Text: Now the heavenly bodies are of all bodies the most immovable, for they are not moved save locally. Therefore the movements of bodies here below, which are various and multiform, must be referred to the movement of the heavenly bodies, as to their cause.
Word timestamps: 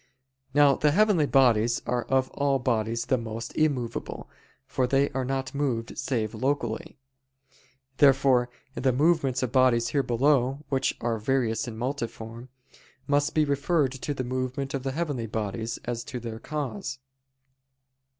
Now 0.55 0.77
the 0.77 0.89
heavenly 0.89 1.27
bodies 1.27 1.79
are 1.85 2.05
of 2.05 2.31
all 2.31 2.57
bodies 2.57 3.05
the 3.05 3.19
most 3.19 3.55
immovable, 3.55 4.27
for 4.65 4.87
they 4.87 5.11
are 5.11 5.23
not 5.23 5.53
moved 5.53 5.95
save 5.95 6.33
locally. 6.33 6.97
Therefore 7.97 8.49
the 8.73 8.93
movements 8.93 9.43
of 9.43 9.51
bodies 9.51 9.89
here 9.89 10.01
below, 10.01 10.65
which 10.69 10.97
are 11.01 11.19
various 11.19 11.67
and 11.67 11.77
multiform, 11.77 12.49
must 13.05 13.35
be 13.35 13.45
referred 13.45 13.91
to 13.91 14.15
the 14.15 14.23
movement 14.23 14.73
of 14.73 14.81
the 14.81 14.93
heavenly 14.93 15.27
bodies, 15.27 15.77
as 15.85 16.03
to 16.05 16.19
their 16.19 16.39
cause. 16.39 16.97